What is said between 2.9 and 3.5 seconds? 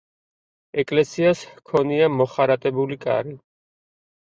კარი.